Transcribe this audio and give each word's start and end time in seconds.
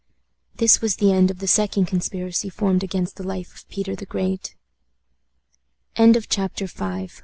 This 0.55 0.81
was 0.81 0.95
the 0.95 1.11
end 1.13 1.29
of 1.29 1.37
the 1.37 1.45
second 1.47 1.85
conspiracy 1.85 2.49
formed 2.49 2.83
against 2.83 3.17
the 3.17 3.23
life 3.23 3.53
of 3.53 3.69
Peter 3.69 3.95
the 3.95 4.07
Great. 4.07 4.55
CHAPTER 5.95 6.65
VI. 6.65 7.09